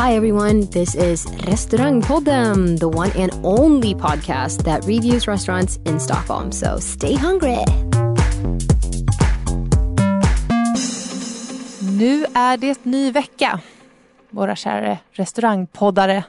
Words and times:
Hi, 0.00 0.14
everyone. 0.14 0.60
This 0.70 0.94
is 0.94 1.26
Restaurangpodden, 1.26 2.78
the 2.78 2.88
one 2.88 3.10
and 3.16 3.32
only 3.42 3.94
podcast 3.94 4.62
that 4.62 4.84
reviews 4.86 5.26
restaurants 5.26 5.80
in 5.84 5.98
Stockholm. 5.98 6.52
So 6.52 6.78
stay 6.80 7.14
hungry. 7.16 7.64
Nu 11.98 12.24
är 12.34 12.56
det 12.56 12.84
ny 12.84 13.10
vecka, 13.10 13.60
våra 14.30 14.56
kära 14.56 14.98
restaurangpoddare. 15.12 16.24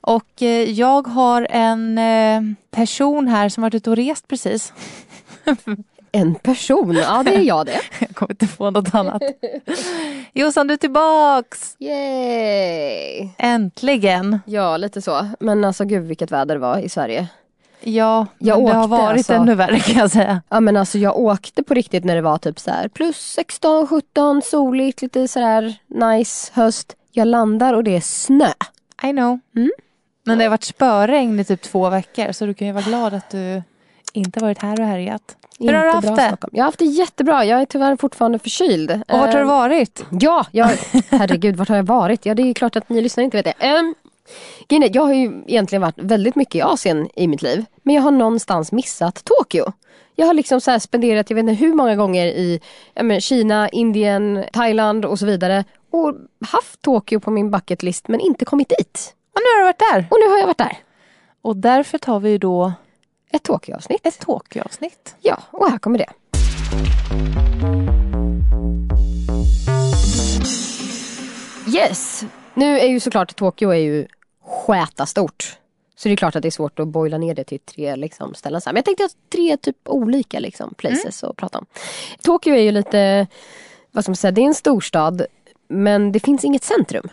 Och 0.00 0.42
eh, 0.42 0.70
jag 0.70 1.06
har 1.06 1.46
en 1.50 1.98
eh, 1.98 2.56
person 2.70 3.28
här 3.28 3.48
som 3.48 3.62
varit 3.62 3.74
ute 3.74 3.90
och 3.90 3.96
rest 3.96 4.28
precis. 4.28 4.72
En 6.16 6.34
person, 6.34 6.94
ja 6.96 7.22
det 7.22 7.34
är 7.34 7.40
jag 7.42 7.66
det. 7.66 7.80
Jag 7.98 8.14
kommer 8.14 8.32
inte 8.32 8.46
få 8.46 8.70
något 8.70 8.94
annat. 8.94 9.22
Jossan, 10.32 10.66
du 10.66 10.74
är 10.74 10.78
tillbaks! 10.78 11.76
Yay! 11.78 13.28
Äntligen! 13.38 14.40
Ja, 14.46 14.76
lite 14.76 15.02
så. 15.02 15.26
Men 15.40 15.64
alltså 15.64 15.84
gud 15.84 16.02
vilket 16.04 16.30
väder 16.32 16.54
det 16.54 16.60
var 16.60 16.78
i 16.78 16.88
Sverige. 16.88 17.28
Ja, 17.80 18.26
Jag 18.38 18.56
men 18.58 18.66
det 18.66 18.72
har 18.72 18.84
åkte 18.84 18.90
varit 18.90 19.16
alltså. 19.18 19.32
ännu 19.32 19.54
värre 19.54 19.80
kan 19.80 19.94
jag 19.94 20.10
säga. 20.10 20.42
Ja 20.48 20.60
men 20.60 20.76
alltså 20.76 20.98
jag 20.98 21.16
åkte 21.18 21.62
på 21.62 21.74
riktigt 21.74 22.04
när 22.04 22.14
det 22.14 22.22
var 22.22 22.38
typ 22.38 22.58
så 22.60 22.70
här 22.70 22.88
plus 22.88 23.16
16, 23.16 23.86
17, 23.86 24.42
soligt, 24.42 25.02
lite 25.02 25.28
sådär 25.28 25.74
nice 25.86 26.52
höst. 26.54 26.96
Jag 27.12 27.28
landar 27.28 27.74
och 27.74 27.84
det 27.84 27.96
är 27.96 28.00
snö. 28.00 28.48
I 29.02 29.10
know. 29.10 29.38
Mm. 29.56 29.70
Men 30.24 30.38
det 30.38 30.44
har 30.44 30.50
varit 30.50 30.64
spöregn 30.64 31.40
i 31.40 31.44
typ 31.44 31.62
två 31.62 31.90
veckor 31.90 32.32
så 32.32 32.46
du 32.46 32.54
kan 32.54 32.66
ju 32.66 32.72
vara 32.72 32.84
glad 32.84 33.14
att 33.14 33.30
du 33.30 33.62
inte 34.16 34.40
varit 34.40 34.58
här 34.58 34.80
och 34.80 34.86
härjat. 34.86 35.36
Hur 35.58 35.72
har 35.72 35.84
du 35.84 35.90
haft 35.90 36.16
det? 36.16 36.26
Stockholm. 36.26 36.50
Jag 36.52 36.62
har 36.62 36.68
haft 36.68 36.78
det 36.78 36.84
jättebra. 36.84 37.44
Jag 37.44 37.60
är 37.60 37.64
tyvärr 37.64 37.96
fortfarande 37.96 38.38
förkyld. 38.38 38.90
Och 38.90 39.18
vart 39.18 39.32
har 39.32 39.32
du 39.32 39.38
Eh, 39.38 39.46
varit? 39.46 40.04
Ja, 40.10 40.46
jag, 40.50 40.66
herregud 41.10 41.56
vart 41.56 41.68
har 41.68 41.76
jag 41.76 41.86
varit? 41.86 42.26
Ja 42.26 42.34
det 42.34 42.42
är 42.42 42.54
klart 42.54 42.76
att 42.76 42.88
ni 42.88 43.00
lyssnar 43.00 43.24
inte 43.24 43.36
vet 43.42 43.56
det. 43.60 43.78
Um, 43.78 43.94
jag 44.92 45.02
har 45.02 45.14
ju 45.14 45.42
egentligen 45.46 45.82
varit 45.82 45.98
väldigt 45.98 46.36
mycket 46.36 46.54
i 46.54 46.62
Asien 46.62 47.08
i 47.14 47.28
mitt 47.28 47.42
liv. 47.42 47.64
Men 47.82 47.94
jag 47.94 48.02
har 48.02 48.10
någonstans 48.10 48.72
missat 48.72 49.24
Tokyo. 49.24 49.72
Jag 50.14 50.26
har 50.26 50.34
liksom 50.34 50.60
så 50.60 50.80
spenderat, 50.80 51.30
jag 51.30 51.34
vet 51.34 51.42
inte 51.42 51.52
hur 51.64 51.74
många 51.74 51.96
gånger 51.96 52.26
i 52.26 52.60
ja, 52.94 53.02
men 53.02 53.20
Kina, 53.20 53.68
Indien, 53.68 54.44
Thailand 54.52 55.04
och 55.04 55.18
så 55.18 55.26
vidare. 55.26 55.64
Och 55.90 56.14
haft 56.46 56.82
Tokyo 56.82 57.20
på 57.20 57.30
min 57.30 57.50
bucket 57.50 57.82
list 57.82 58.08
men 58.08 58.20
inte 58.20 58.44
kommit 58.44 58.68
dit. 58.68 59.14
Och 59.34 59.40
nu 59.40 59.48
har 59.54 59.58
du 59.58 59.64
varit 59.64 59.92
där. 59.92 60.06
Och 60.10 60.16
nu 60.24 60.30
har 60.30 60.38
jag 60.38 60.46
varit 60.46 60.58
där. 60.58 60.78
Och 61.42 61.56
därför 61.56 61.98
tar 61.98 62.20
vi 62.20 62.38
då 62.38 62.72
Ett 63.36 63.42
Tokyo-avsnitt. 63.42 64.06
ett 64.06 64.18
Tokyo-avsnitt. 64.18 65.14
Ja, 65.20 65.42
och 65.50 65.70
här 65.70 65.78
kommer 65.78 65.98
det. 65.98 66.12
Yes! 71.76 72.24
Nu 72.54 72.78
är 72.78 72.86
ju 72.86 73.00
såklart 73.00 73.36
Tokyo 73.36 73.70
är 73.70 73.76
ju 73.76 74.06
stort. 75.06 75.58
Så 75.96 76.08
det 76.08 76.14
är 76.14 76.16
klart 76.16 76.36
att 76.36 76.42
det 76.42 76.48
är 76.48 76.50
svårt 76.50 76.78
att 76.78 76.88
boila 76.88 77.18
ner 77.18 77.34
det 77.34 77.44
till 77.44 77.60
tre 77.60 77.96
liksom, 77.96 78.34
ställen. 78.34 78.60
Men 78.66 78.76
jag 78.76 78.84
tänkte 78.84 79.04
att 79.04 79.16
tre 79.32 79.56
typ 79.56 79.76
olika 79.84 80.40
liksom, 80.40 80.74
places 80.74 81.24
att 81.24 81.36
prata 81.36 81.58
om. 81.58 81.66
Tokyo 82.22 82.54
är 82.54 82.62
ju 82.62 82.72
lite, 82.72 83.26
vad 83.92 84.04
ska 84.04 84.10
man 84.10 84.16
säga, 84.16 84.30
det 84.30 84.40
är 84.40 84.46
en 84.46 84.54
storstad. 84.54 85.26
Men 85.68 86.12
det 86.12 86.20
finns 86.20 86.44
inget 86.44 86.64
centrum. 86.64 87.08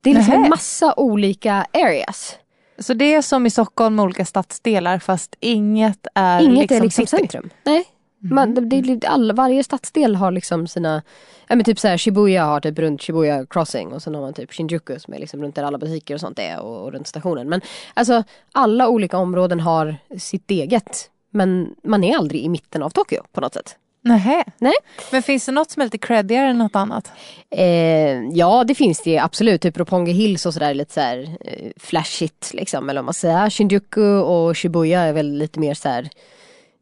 Det 0.00 0.10
är 0.10 0.14
liksom 0.14 0.34
en 0.34 0.48
massa 0.48 0.94
olika 0.96 1.66
areas. 1.72 2.36
Så 2.78 2.94
det 2.94 3.14
är 3.14 3.22
som 3.22 3.46
i 3.46 3.50
Stockholm 3.50 3.96
med 3.96 4.02
olika 4.02 4.24
stadsdelar 4.24 4.98
fast 4.98 5.36
inget 5.40 6.06
är 6.14 6.40
Inget 6.40 6.58
liksom, 6.58 6.76
är 6.76 6.80
liksom 6.80 7.06
city. 7.06 7.16
centrum. 7.16 7.50
Nej. 7.64 7.84
Man, 8.20 8.54
det, 8.54 8.80
det, 8.80 9.06
alla, 9.06 9.34
varje 9.34 9.64
stadsdel 9.64 10.16
har 10.16 10.30
liksom 10.30 10.66
sina, 10.66 11.02
ja 11.46 11.56
men 11.56 11.64
typ 11.64 11.78
så 11.78 11.88
här 11.88 11.98
Shibuya 11.98 12.44
har 12.44 12.60
typ 12.60 12.78
runt 12.78 13.02
Shibuya 13.02 13.46
crossing 13.46 13.92
och 13.92 14.02
sen 14.02 14.14
har 14.14 14.22
man 14.22 14.34
typ 14.34 14.52
Shinjuku 14.52 14.98
som 14.98 15.14
är 15.14 15.18
liksom 15.18 15.42
runt 15.42 15.54
där 15.54 15.62
alla 15.62 15.78
butiker 15.78 16.14
och 16.14 16.20
sånt 16.20 16.38
är 16.38 16.60
och, 16.60 16.84
och 16.84 16.92
runt 16.92 17.06
stationen. 17.06 17.48
Men 17.48 17.60
alltså 17.94 18.24
alla 18.52 18.88
olika 18.88 19.18
områden 19.18 19.60
har 19.60 19.96
sitt 20.18 20.50
eget. 20.50 21.10
Men 21.30 21.74
man 21.82 22.04
är 22.04 22.16
aldrig 22.16 22.42
i 22.42 22.48
mitten 22.48 22.82
av 22.82 22.90
Tokyo 22.90 23.22
på 23.32 23.40
något 23.40 23.54
sätt. 23.54 23.76
Nähä. 24.08 24.44
Nej. 24.58 24.74
Men 25.12 25.22
finns 25.22 25.46
det 25.46 25.52
något 25.52 25.70
som 25.70 25.80
är 25.80 25.86
lite 25.86 25.98
creddigare 25.98 26.48
än 26.48 26.58
något 26.58 26.76
annat? 26.76 27.12
Eh, 27.50 28.28
ja 28.32 28.64
det 28.64 28.74
finns 28.74 29.02
det 29.02 29.18
absolut, 29.18 29.62
typ 29.62 29.78
Roppongi 29.78 30.12
Hills 30.12 30.46
och 30.46 30.54
sådär 30.54 30.74
lite 30.74 30.94
såhär 30.94 31.36
eh, 31.40 31.70
flashigt 31.76 32.54
liksom. 32.54 32.90
Eller 32.90 33.00
vad 33.00 33.04
man 33.04 33.14
säger. 33.14 33.50
Shinjuku 33.50 34.02
och 34.02 34.56
Shibuya 34.58 35.00
är 35.00 35.12
väl 35.12 35.32
lite 35.32 35.60
mer 35.60 35.74
så 35.74 35.88
här. 35.88 36.08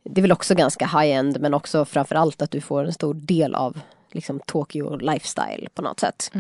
Det 0.05 0.21
är 0.21 0.23
väl 0.23 0.33
också 0.33 0.55
ganska 0.55 0.87
high-end 0.87 1.41
men 1.41 1.55
också 1.55 1.85
framförallt 1.85 2.43
att 2.43 2.51
du 2.51 2.61
får 2.61 2.85
en 2.85 2.93
stor 2.93 3.15
del 3.15 3.55
av 3.55 3.79
liksom 4.13 4.41
Tokyo 4.47 4.97
lifestyle 4.97 5.69
på 5.75 5.83
något 5.83 6.01
sätt. 6.01 6.31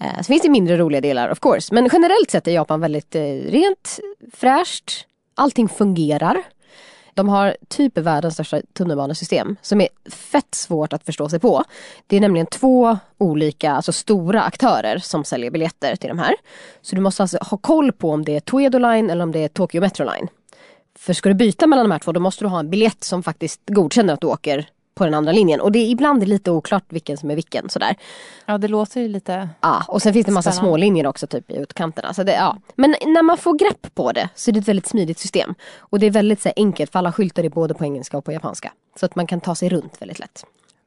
Eh, 0.00 0.16
så 0.18 0.24
finns 0.24 0.42
det 0.42 0.48
mindre 0.48 0.76
roliga 0.76 1.00
delar 1.00 1.30
of 1.30 1.40
course. 1.40 1.74
Men 1.74 1.88
generellt 1.92 2.30
sett 2.30 2.48
är 2.48 2.52
Japan 2.52 2.80
väldigt 2.80 3.14
eh, 3.14 3.22
rent, 3.48 3.98
fräscht, 4.32 5.06
allting 5.34 5.68
fungerar. 5.68 6.42
De 7.14 7.28
har 7.28 7.56
typ 7.68 7.98
världens 7.98 8.34
största 8.34 8.60
tunnelbanesystem 8.72 9.56
som 9.62 9.80
är 9.80 9.88
fett 10.10 10.54
svårt 10.54 10.92
att 10.92 11.04
förstå 11.04 11.28
sig 11.28 11.40
på. 11.40 11.64
Det 12.06 12.16
är 12.16 12.20
nämligen 12.20 12.46
två 12.46 12.98
olika, 13.18 13.72
alltså 13.72 13.92
stora 13.92 14.42
aktörer 14.42 14.98
som 14.98 15.24
säljer 15.24 15.50
biljetter 15.50 15.96
till 15.96 16.08
de 16.08 16.18
här. 16.18 16.34
Så 16.82 16.96
du 16.96 17.02
måste 17.02 17.22
alltså 17.22 17.38
ha 17.40 17.58
koll 17.58 17.92
på 17.92 18.10
om 18.10 18.24
det 18.24 18.36
är 18.36 18.40
Toedo 18.40 18.78
Line 18.78 19.10
eller 19.10 19.24
om 19.24 19.32
det 19.32 19.44
är 19.44 19.48
Tokyo 19.48 19.80
Metro 19.80 20.04
Line. 20.04 20.28
För 20.98 21.12
ska 21.12 21.28
du 21.28 21.34
byta 21.34 21.66
mellan 21.66 21.84
de 21.84 21.90
här 21.92 21.98
två 21.98 22.12
då 22.12 22.20
måste 22.20 22.44
du 22.44 22.48
ha 22.48 22.58
en 22.58 22.70
biljett 22.70 23.04
som 23.04 23.22
faktiskt 23.22 23.60
godkänner 23.66 24.14
att 24.14 24.20
du 24.20 24.26
åker 24.26 24.68
på 24.94 25.04
den 25.04 25.14
andra 25.14 25.32
linjen. 25.32 25.60
Och 25.60 25.72
det 25.72 25.78
är 25.78 25.90
ibland 25.90 26.28
lite 26.28 26.50
oklart 26.50 26.84
vilken 26.88 27.16
som 27.16 27.30
är 27.30 27.34
vilken 27.34 27.68
sådär. 27.68 27.96
Ja 28.46 28.58
det 28.58 28.68
låter 28.68 29.00
ju 29.00 29.08
lite... 29.08 29.48
Ja, 29.60 29.84
och 29.88 30.02
sen 30.02 30.12
finns 30.12 30.26
det 30.26 30.30
en 30.30 30.34
massa 30.34 30.52
små 30.52 30.76
linjer 30.76 31.06
också 31.06 31.26
typ 31.26 31.50
i 31.50 31.56
utkanterna. 31.56 32.14
Så 32.14 32.22
det, 32.22 32.32
ja. 32.32 32.58
Men 32.74 32.90
när 33.06 33.22
man 33.22 33.38
får 33.38 33.58
grepp 33.58 33.94
på 33.94 34.12
det 34.12 34.28
så 34.34 34.50
är 34.50 34.52
det 34.52 34.60
ett 34.60 34.68
väldigt 34.68 34.86
smidigt 34.86 35.18
system. 35.18 35.54
Och 35.78 35.98
det 35.98 36.06
är 36.06 36.10
väldigt 36.10 36.40
så 36.40 36.48
här, 36.48 36.54
enkelt 36.56 36.92
för 36.92 36.98
alla 36.98 37.12
skyltar 37.12 37.44
är 37.44 37.48
både 37.48 37.74
på 37.74 37.84
engelska 37.84 38.18
och 38.18 38.24
på 38.24 38.32
japanska. 38.32 38.72
Så 39.00 39.06
att 39.06 39.16
man 39.16 39.26
kan 39.26 39.40
ta 39.40 39.54
sig 39.54 39.68
runt 39.68 40.02
väldigt 40.02 40.18
lätt. 40.18 40.44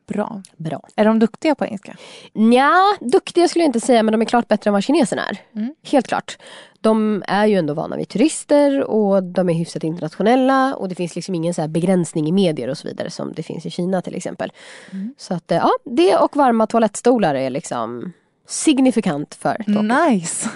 Bra. 0.08 0.42
Bra. 0.58 0.82
Är 0.96 1.06
de 1.06 1.20
duktiga 1.20 1.56
på 1.56 1.66
engelska? 1.66 1.98
Nja, 2.34 2.98
duktiga 3.00 3.48
skulle 3.48 3.64
jag 3.64 3.70
inte 3.70 3.80
säga 3.80 4.04
men 4.04 4.12
de 4.12 4.22
är 4.22 4.26
klart 4.26 4.48
bättre 4.48 4.70
än 4.70 4.74
vad 4.74 4.84
kineserna 4.84 5.22
är. 5.28 5.38
Helt 5.84 6.08
klart. 6.08 6.38
De 6.82 7.24
är 7.28 7.46
ju 7.46 7.56
ändå 7.56 7.74
vana 7.74 7.98
vid 7.98 8.10
turister 8.10 8.84
och 8.84 9.24
de 9.24 9.50
är 9.50 9.54
hyfsat 9.54 9.84
internationella 9.84 10.76
och 10.76 10.90
det 10.90 10.96
finns 10.96 11.16
liksom 11.16 11.36
ingen 11.36 11.54
så 11.54 11.62
här 11.62 11.68
begränsning 11.68 12.28
i 12.28 12.32
medier 12.32 12.68
och 12.68 12.78
så 12.78 12.88
vidare 12.88 13.10
som 13.10 13.34
det 13.34 13.44
finns 13.44 13.66
i 13.66 13.70
Kina 13.70 14.02
till 14.02 14.16
exempel. 14.16 14.52
Så 15.18 15.34
att 15.34 15.52
eh, 15.52 15.58
ja, 15.58 15.70
det 15.84 16.18
och 16.18 16.36
varma 16.36 16.68
toalettstolar 16.68 17.36
är 17.36 17.50
liksom 17.50 18.14
signifikant 18.48 19.36
för 19.36 19.56
Tokyo. 19.58 19.82
Nice. 19.82 20.50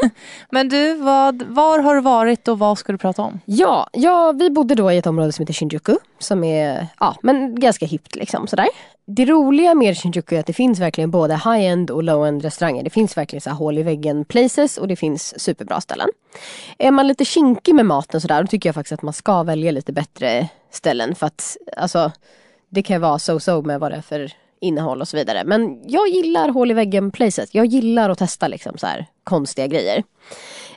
Men 0.50 0.68
du, 0.68 0.94
vad, 0.94 1.42
var 1.42 1.78
har 1.78 1.94
du 1.94 2.00
varit 2.00 2.48
och 2.48 2.58
vad 2.58 2.78
ska 2.78 2.92
du 2.92 2.98
prata 2.98 3.22
om? 3.22 3.40
Ja, 3.44 3.88
ja, 3.92 4.32
vi 4.32 4.50
bodde 4.50 4.74
då 4.74 4.92
i 4.92 4.98
ett 4.98 5.06
område 5.06 5.32
som 5.32 5.42
heter 5.42 5.54
Shinjuku. 5.54 5.96
Som 6.18 6.44
är 6.44 6.86
ja, 7.00 7.16
men 7.22 7.60
ganska 7.60 7.86
hippt 7.86 8.14
liksom 8.14 8.46
sådär. 8.46 8.68
Det 9.06 9.24
roliga 9.24 9.74
med 9.74 9.98
Shinjuku 9.98 10.36
är 10.36 10.40
att 10.40 10.46
det 10.46 10.52
finns 10.52 10.80
verkligen 10.80 11.10
både 11.10 11.34
high-end 11.34 11.90
och 11.90 12.02
low-end 12.02 12.42
restauranger. 12.42 12.82
Det 12.84 12.90
finns 12.90 13.16
verkligen 13.16 13.40
så 13.40 13.50
här 13.50 13.56
hål 13.56 13.78
i 13.78 13.82
väggen 13.82 14.24
places 14.24 14.78
och 14.78 14.88
det 14.88 14.96
finns 14.96 15.40
superbra 15.40 15.80
ställen. 15.80 16.08
Är 16.78 16.90
man 16.90 17.08
lite 17.08 17.24
kinkig 17.24 17.74
med 17.74 17.86
maten 17.86 18.20
sådär 18.20 18.42
då 18.42 18.46
tycker 18.46 18.68
jag 18.68 18.74
faktiskt 18.74 18.92
att 18.92 19.02
man 19.02 19.12
ska 19.12 19.42
välja 19.42 19.70
lite 19.70 19.92
bättre 19.92 20.48
ställen 20.70 21.14
för 21.14 21.26
att 21.26 21.56
alltså 21.76 22.12
Det 22.68 22.82
kan 22.82 23.00
vara 23.00 23.18
so-so 23.18 23.62
med 23.62 23.80
vad 23.80 23.92
det 23.92 23.96
är 23.96 24.02
för 24.02 24.32
innehåll 24.60 25.00
och 25.00 25.08
så 25.08 25.16
vidare. 25.16 25.44
Men 25.44 25.82
jag 25.90 26.08
gillar 26.08 26.48
hål 26.48 26.70
i 26.70 26.74
väggen 26.74 27.10
placet. 27.10 27.54
Jag 27.54 27.66
gillar 27.66 28.10
att 28.10 28.18
testa 28.18 28.48
liksom 28.48 28.78
så 28.78 28.86
här 28.86 29.06
konstiga 29.24 29.66
grejer. 29.66 30.02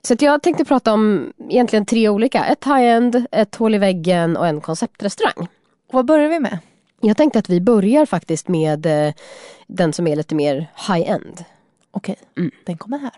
Så 0.01 0.15
jag 0.19 0.41
tänkte 0.43 0.65
prata 0.65 0.93
om 0.93 1.33
egentligen 1.49 1.85
tre 1.85 2.09
olika. 2.09 2.45
Ett 2.45 2.65
high-end, 2.65 3.25
ett 3.31 3.55
hål 3.55 3.75
i 3.75 3.77
väggen 3.77 4.37
och 4.37 4.47
en 4.47 4.61
konceptrestaurang. 4.61 5.47
Vad 5.91 6.05
börjar 6.05 6.29
vi 6.29 6.39
med? 6.39 6.57
Jag 7.01 7.17
tänkte 7.17 7.39
att 7.39 7.49
vi 7.49 7.61
börjar 7.61 8.05
faktiskt 8.05 8.47
med 8.47 8.85
eh, 8.85 9.13
den 9.67 9.93
som 9.93 10.07
är 10.07 10.15
lite 10.15 10.35
mer 10.35 10.67
high-end. 10.87 11.43
Okej, 11.91 12.15
Mm. 12.37 12.51
den 12.65 12.77
kommer 12.77 12.97
här. 12.99 13.11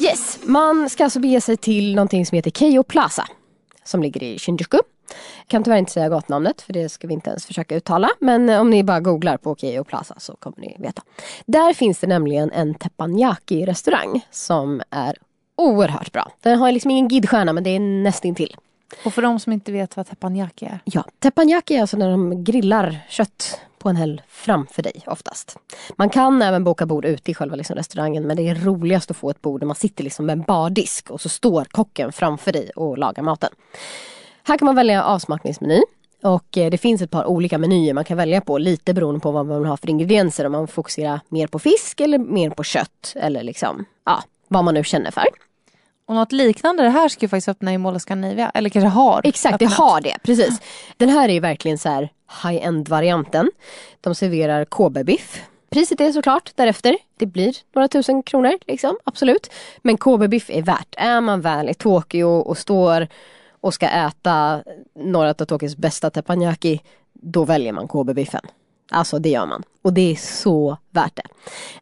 Yes, 0.00 0.38
man 0.44 0.90
ska 0.90 1.04
alltså 1.04 1.20
bege 1.20 1.40
sig 1.40 1.56
till 1.56 1.94
någonting 1.94 2.26
som 2.26 2.36
heter 2.36 2.50
Keio 2.50 2.82
Plaza. 2.82 3.24
Som 3.84 4.02
ligger 4.02 4.22
i 4.22 4.38
Shinjuku. 4.38 4.78
Kan 5.46 5.64
tyvärr 5.64 5.78
inte 5.78 5.92
säga 5.92 6.08
gatnamnet 6.08 6.62
för 6.62 6.72
det 6.72 6.88
ska 6.88 7.06
vi 7.06 7.14
inte 7.14 7.30
ens 7.30 7.46
försöka 7.46 7.76
uttala. 7.76 8.08
Men 8.20 8.48
eh, 8.48 8.60
om 8.60 8.70
ni 8.70 8.84
bara 8.84 9.00
googlar 9.00 9.36
på 9.36 9.56
Keio 9.56 9.84
Plaza 9.84 10.14
så 10.18 10.36
kommer 10.36 10.58
ni 10.60 10.76
veta. 10.78 11.02
Där 11.46 11.74
finns 11.74 11.98
det 11.98 12.06
nämligen 12.06 12.52
en 12.52 12.74
teppanyaki 12.74 13.66
restaurang 13.66 14.26
som 14.30 14.82
är 14.90 15.16
oerhört 15.56 16.12
bra. 16.12 16.32
Den 16.40 16.58
har 16.58 16.72
liksom 16.72 16.90
ingen 16.90 17.08
guidstjärna 17.08 17.52
men 17.52 17.64
det 17.64 17.70
är 17.70 17.80
nästintill. 17.80 18.56
Och 19.04 19.14
för 19.14 19.22
de 19.22 19.40
som 19.40 19.52
inte 19.52 19.72
vet 19.72 19.96
vad 19.96 20.06
teppanyaki 20.06 20.64
är. 20.64 20.78
Ja, 20.84 21.04
teppanyaki 21.18 21.76
är 21.76 21.80
alltså 21.80 21.96
när 21.96 22.10
de 22.10 22.44
grillar 22.44 22.98
kött 23.08 23.60
på 23.78 23.88
en 23.88 23.96
häll 23.96 24.22
framför 24.28 24.82
dig 24.82 25.02
oftast. 25.06 25.56
Man 25.96 26.10
kan 26.10 26.42
även 26.42 26.64
boka 26.64 26.86
bord 26.86 27.04
ute 27.04 27.30
i 27.30 27.34
själva 27.34 27.56
liksom 27.56 27.76
restaurangen 27.76 28.26
men 28.26 28.36
det 28.36 28.48
är 28.48 28.54
roligast 28.54 29.10
att 29.10 29.16
få 29.16 29.30
ett 29.30 29.42
bord 29.42 29.60
där 29.60 29.66
man 29.66 29.76
sitter 29.76 30.04
liksom 30.04 30.26
med 30.26 30.32
en 30.32 30.42
bardisk 30.42 31.10
och 31.10 31.20
så 31.20 31.28
står 31.28 31.64
kocken 31.64 32.12
framför 32.12 32.52
dig 32.52 32.70
och 32.76 32.98
lagar 32.98 33.22
maten. 33.22 33.50
Här 34.48 34.58
kan 34.58 34.66
man 34.66 34.74
välja 34.74 35.04
avsmakningsmeny 35.04 35.82
och 36.22 36.58
eh, 36.58 36.70
det 36.70 36.78
finns 36.78 37.02
ett 37.02 37.10
par 37.10 37.24
olika 37.24 37.58
menyer 37.58 37.94
man 37.94 38.04
kan 38.04 38.16
välja 38.16 38.40
på 38.40 38.58
lite 38.58 38.94
beroende 38.94 39.20
på 39.20 39.30
vad 39.30 39.46
man 39.46 39.58
vill 39.58 39.68
ha 39.68 39.76
för 39.76 39.90
ingredienser. 39.90 40.44
Om 40.46 40.52
man 40.52 40.68
fokuserar 40.68 41.20
mer 41.28 41.46
på 41.46 41.58
fisk 41.58 42.00
eller 42.00 42.18
mer 42.18 42.50
på 42.50 42.62
kött 42.64 43.12
eller 43.16 43.42
liksom 43.42 43.84
ja, 44.04 44.22
vad 44.48 44.64
man 44.64 44.74
nu 44.74 44.84
känner 44.84 45.10
för. 45.10 45.24
Och 46.06 46.14
något 46.14 46.32
liknande 46.32 46.82
det 46.82 46.88
här 46.88 47.08
ska 47.08 47.24
ju 47.24 47.28
faktiskt 47.28 47.48
öppna 47.48 47.72
i 47.72 47.78
Mall 47.78 48.00
Scandinavia. 48.00 48.50
Eller 48.54 48.70
kanske 48.70 48.88
har 48.88 49.20
Exakt, 49.24 49.58
det 49.58 49.66
har 49.66 50.00
det. 50.00 50.16
Precis. 50.22 50.60
Den 50.96 51.08
här 51.08 51.28
är 51.28 51.32
ju 51.32 51.40
verkligen 51.40 51.78
så 51.78 51.88
här 51.88 52.08
high-end 52.42 52.88
varianten. 52.88 53.50
De 54.00 54.14
serverar 54.14 54.64
KB-biff. 54.64 55.42
Priset 55.70 56.00
är 56.00 56.12
såklart 56.12 56.52
därefter. 56.54 56.98
Det 57.16 57.26
blir 57.26 57.56
några 57.74 57.88
tusen 57.88 58.22
kronor 58.22 58.52
liksom, 58.66 58.98
absolut. 59.04 59.50
Men 59.82 59.96
KB-biff 59.96 60.50
är 60.50 60.62
värt. 60.62 60.94
Är 60.96 61.20
man 61.20 61.40
väl 61.40 61.68
i 61.68 61.74
Tokyo 61.74 62.26
och 62.26 62.58
står 62.58 63.08
och 63.66 63.74
ska 63.74 63.88
äta 63.88 64.62
några 64.94 65.30
av 65.30 65.34
Tokyos 65.34 65.76
bästa 65.76 66.10
teppanyaki, 66.10 66.80
då 67.12 67.44
väljer 67.44 67.72
man 67.72 67.88
KB-biffen. 67.88 68.46
Alltså 68.90 69.18
det 69.18 69.28
gör 69.28 69.46
man. 69.46 69.62
Och 69.82 69.92
det 69.92 70.12
är 70.12 70.16
så 70.16 70.76
värt 70.90 71.16
det. 71.16 71.22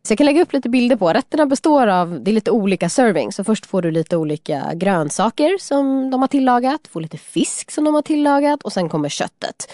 Så 0.03 0.13
jag 0.13 0.19
kan 0.19 0.25
lägga 0.25 0.43
upp 0.43 0.53
lite 0.53 0.69
bilder 0.69 0.97
på. 0.97 1.13
Rätterna 1.13 1.47
består 1.47 1.87
av, 1.87 2.21
det 2.21 2.31
är 2.31 2.33
lite 2.33 2.51
olika 2.51 2.89
serving. 2.89 3.33
Så 3.33 3.45
först 3.45 3.67
får 3.67 3.83
du 3.83 3.91
lite 3.91 4.17
olika 4.17 4.71
grönsaker 4.75 5.59
som 5.61 6.11
de 6.11 6.21
har 6.21 6.29
tillagat. 6.29 6.89
Får 6.89 7.01
lite 7.01 7.19
fisk 7.19 7.71
som 7.71 7.85
de 7.85 7.95
har 7.95 8.03
tillagat 8.03 8.63
och 8.63 8.73
sen 8.73 8.89
kommer 8.89 9.09
köttet. 9.09 9.73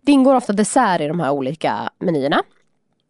Det 0.00 0.12
ingår 0.12 0.34
ofta 0.34 0.52
dessert 0.52 1.00
i 1.00 1.06
de 1.06 1.20
här 1.20 1.30
olika 1.30 1.90
menyerna. 1.98 2.42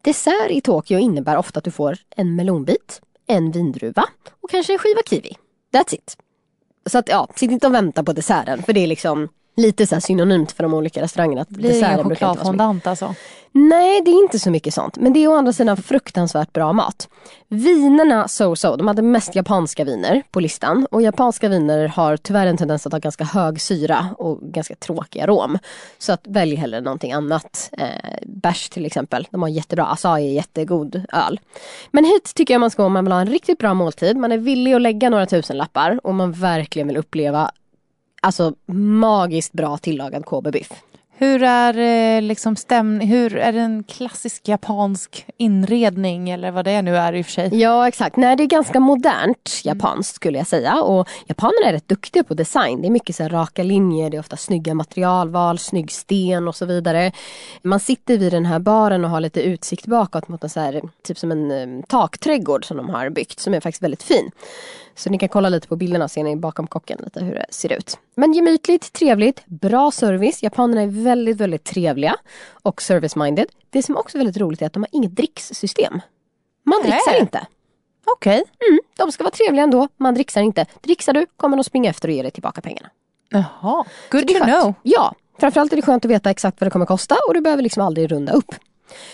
Dessert 0.01 0.51
i 0.51 0.61
Tokyo 0.61 0.99
innebär 0.99 1.37
ofta 1.37 1.57
att 1.57 1.63
du 1.63 1.71
får 1.71 1.97
en 2.09 2.35
melonbit, 2.35 3.01
en 3.27 3.51
vindruva 3.51 4.03
och 4.41 4.49
kanske 4.49 4.73
en 4.73 4.79
skiva 4.79 5.01
kiwi. 5.09 5.35
That's 5.73 5.95
it. 5.95 6.17
Så 6.89 6.97
att 6.97 7.09
ja, 7.09 7.27
sitt 7.35 7.51
inte 7.51 7.67
och 7.67 7.73
vänta 7.73 8.03
på 8.03 8.13
desserten 8.13 8.63
för 8.63 8.73
det 8.73 8.79
är 8.79 8.87
liksom 8.87 9.29
lite 9.55 9.87
så 9.87 10.01
synonymt 10.01 10.51
för 10.51 10.63
de 10.63 10.73
olika 10.73 11.01
restaurangerna. 11.01 11.41
Att 11.41 11.49
Det 11.49 11.55
blir 11.55 11.77
ingen 11.77 11.97
så 11.97 12.03
mycket. 12.03 12.27
chokladfondant 12.27 12.87
alltså. 12.87 13.15
Nej, 13.51 14.01
det 14.05 14.11
är 14.11 14.23
inte 14.23 14.39
så 14.39 14.49
mycket 14.51 14.73
sånt. 14.73 14.97
Men 14.97 15.13
det 15.13 15.23
är 15.23 15.27
å 15.27 15.35
andra 15.35 15.53
sidan 15.53 15.77
fruktansvärt 15.77 16.53
bra 16.53 16.73
mat. 16.73 17.09
Vinerna 17.47 18.27
so-so. 18.27 18.75
De 18.75 18.87
hade 18.87 19.01
mest 19.01 19.35
japanska 19.35 19.83
viner 19.83 20.23
på 20.31 20.39
listan. 20.39 20.87
Och 20.91 21.01
japanska 21.01 21.49
viner 21.49 21.87
har 21.87 22.17
tyvärr 22.17 22.47
en 22.47 22.57
tendens 22.57 22.85
att 22.85 22.91
ha 22.91 22.99
ganska 22.99 23.23
hög 23.23 23.61
syra 23.61 24.07
och 24.17 24.41
ganska 24.41 24.75
tråkig 24.75 25.19
arom. 25.21 25.57
Så 25.97 26.13
att 26.13 26.21
välj 26.27 26.55
hellre 26.55 26.81
någonting 26.81 27.11
annat. 27.11 27.69
Eh, 27.77 27.87
bärs 28.25 28.69
till 28.69 28.85
exempel. 28.85 29.27
De 29.31 29.41
har 29.41 29.49
jättebra 29.49 29.85
Asahi, 29.85 30.33
jättegod 30.33 31.05
öl. 31.13 31.39
Men 31.91 32.05
hit 32.05 32.31
tycker 32.35 32.53
jag 32.53 32.61
man 32.61 32.71
ska 32.71 32.81
gå 32.81 32.87
om 32.87 32.93
man 32.93 33.05
vill 33.05 33.11
ha 33.11 33.21
en 33.21 33.29
riktigt 33.29 33.57
bra 33.57 33.73
måltid. 33.73 34.17
Man 34.17 34.31
är 34.31 34.37
villig 34.37 34.73
att 34.73 34.81
lägga 34.81 35.09
några 35.09 35.25
tusen 35.25 35.57
lappar 35.57 35.99
och 36.03 36.15
man 36.15 36.31
verkligen 36.31 36.87
vill 36.87 36.97
uppleva 36.97 37.51
Alltså 38.25 38.53
magiskt 38.65 39.53
bra 39.53 39.77
tillagad 39.77 40.25
KB-biff. 40.25 40.69
Hur 41.17 41.43
är 41.43 41.77
eh, 41.77 42.21
liksom 42.21 42.55
stämning, 42.55 43.07
hur 43.07 43.37
är 43.37 43.53
det 43.53 43.59
en 43.59 43.83
klassisk 43.83 44.47
japansk 44.47 45.25
inredning 45.37 46.29
eller 46.29 46.51
vad 46.51 46.65
det 46.65 46.81
nu 46.81 46.97
är 46.97 47.13
i 47.13 47.21
och 47.21 47.25
för 47.25 47.31
sig? 47.31 47.49
Ja 47.53 47.87
exakt, 47.87 48.17
nej 48.17 48.35
det 48.35 48.43
är 48.43 48.47
ganska 48.47 48.79
modernt 48.79 49.61
japanskt 49.63 50.15
skulle 50.15 50.37
jag 50.37 50.47
säga 50.47 50.81
och 50.81 51.07
japanerna 51.27 51.67
är 51.67 51.73
rätt 51.73 51.87
duktiga 51.87 52.23
på 52.23 52.33
design. 52.33 52.81
Det 52.81 52.87
är 52.87 52.91
mycket 52.91 53.15
så 53.15 53.27
raka 53.27 53.63
linjer, 53.63 54.09
det 54.09 54.17
är 54.17 54.19
ofta 54.19 54.37
snygga 54.37 54.73
materialval, 54.73 55.59
snygg 55.59 55.91
sten 55.91 56.47
och 56.47 56.55
så 56.55 56.65
vidare. 56.65 57.11
Man 57.61 57.79
sitter 57.79 58.17
vid 58.17 58.33
den 58.33 58.45
här 58.45 58.59
baren 58.59 59.05
och 59.05 59.11
har 59.11 59.19
lite 59.19 59.41
utsikt 59.41 59.87
bakåt 59.87 60.27
mot 60.27 60.43
en 60.43 60.49
så 60.49 60.59
här, 60.59 60.81
typ 61.03 61.17
som 61.17 61.31
en 61.31 61.51
um, 61.51 61.83
takträdgård 61.83 62.65
som 62.65 62.77
de 62.77 62.89
har 62.89 63.09
byggt 63.09 63.39
som 63.39 63.53
är 63.53 63.59
faktiskt 63.59 63.83
väldigt 63.83 64.03
fin. 64.03 64.31
Så 64.95 65.09
ni 65.09 65.17
kan 65.17 65.29
kolla 65.29 65.49
lite 65.49 65.67
på 65.67 65.75
bilderna 65.75 66.07
ser 66.07 66.23
ni 66.23 66.35
bakom 66.35 66.67
kocken 66.67 66.99
lite 67.03 67.23
hur 67.23 67.35
det 67.35 67.45
ser 67.49 67.73
ut. 67.73 67.97
Men 68.15 68.33
gemytligt, 68.33 68.93
trevligt, 68.93 69.45
bra 69.45 69.91
service. 69.91 70.43
Japanerna 70.43 70.81
är 70.81 70.87
väldigt, 70.87 71.37
väldigt 71.37 71.63
trevliga 71.63 72.15
och 72.63 72.81
service-minded. 72.81 73.45
Det 73.69 73.83
som 73.83 73.97
också 73.97 74.17
är 74.17 74.19
väldigt 74.19 74.37
roligt 74.37 74.61
är 74.61 74.65
att 74.65 74.73
de 74.73 74.83
har 74.83 74.89
inget 74.91 75.15
dricksystem. 75.15 76.01
Man 76.63 76.79
Nej. 76.83 76.91
dricksar 76.91 77.21
inte. 77.21 77.47
Okej. 78.05 78.43
Mm, 78.69 78.79
de 78.97 79.11
ska 79.11 79.23
vara 79.23 79.31
trevliga 79.31 79.63
ändå, 79.63 79.87
man 79.97 80.13
dricksar 80.13 80.41
inte. 80.41 80.65
Dricksar 80.81 81.13
du 81.13 81.25
kommer 81.37 81.57
de 81.57 81.63
springa 81.63 81.89
efter 81.89 82.07
och 82.07 82.13
ge 82.13 82.21
dig 82.21 82.31
tillbaka 82.31 82.61
pengarna. 82.61 82.89
Jaha, 83.29 83.85
good 84.11 84.27
to 84.27 84.33
skönt. 84.33 84.45
know. 84.45 84.73
Ja, 84.83 85.13
framförallt 85.39 85.71
är 85.71 85.75
det 85.75 85.81
skönt 85.81 86.05
att 86.05 86.11
veta 86.11 86.29
exakt 86.29 86.61
vad 86.61 86.67
det 86.67 86.71
kommer 86.71 86.85
kosta 86.85 87.15
och 87.27 87.33
du 87.33 87.41
behöver 87.41 87.63
liksom 87.63 87.83
aldrig 87.85 88.11
runda 88.11 88.33
upp. 88.33 88.55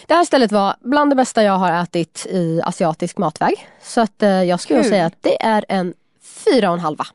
Det 0.06 0.14
här 0.14 0.26
stället 0.26 0.52
var 0.52 0.76
bland 0.80 1.12
det 1.12 1.16
bästa 1.16 1.44
jag 1.44 1.58
har 1.58 1.84
ätit 1.84 2.26
i 2.30 2.62
asiatisk 2.64 3.18
matväg. 3.18 3.68
Så 3.82 4.02
att 4.02 4.24
eh, 4.24 4.44
jag 4.44 4.60
skulle 4.60 4.84
säga 4.84 5.06
att 5.06 5.16
det 5.22 5.44
är 5.44 5.66
en 5.70 5.94
fyra 6.22 6.70
och 6.70 6.74
en 6.74 6.80
halva. 6.80 7.06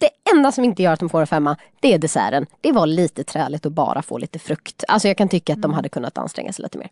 Det 0.00 0.10
enda 0.34 0.52
som 0.52 0.64
inte 0.64 0.82
gör 0.82 0.92
att 0.92 1.00
de 1.00 1.08
får 1.08 1.20
en 1.20 1.26
femma, 1.26 1.56
det 1.80 1.94
är 1.94 1.98
desserten. 1.98 2.46
Det 2.60 2.72
var 2.72 2.86
lite 2.86 3.24
träligt 3.24 3.66
att 3.66 3.72
bara 3.72 4.02
få 4.02 4.18
lite 4.18 4.38
frukt. 4.38 4.84
Alltså 4.88 5.08
jag 5.08 5.16
kan 5.16 5.28
tycka 5.28 5.52
att 5.52 5.62
de 5.62 5.74
hade 5.74 5.88
kunnat 5.88 6.18
anstränga 6.18 6.52
sig 6.52 6.62
lite 6.62 6.78
mer. 6.78 6.88